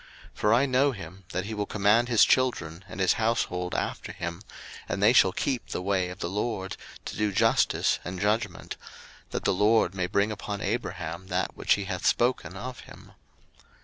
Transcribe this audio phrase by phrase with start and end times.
[0.31, 4.11] 01:018:019 For I know him, that he will command his children and his household after
[4.11, 4.41] him,
[4.89, 8.77] and they shall keep the way of the LORD, to do justice and judgment;
[9.29, 13.11] that the LORD may bring upon Abraham that which he hath spoken of him.